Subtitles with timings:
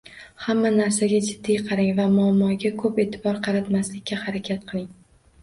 [0.43, 4.91] Hamma narsaga jiddiy qarang va muammoga ko'p e'tibor qaratmaslikka harakat qiling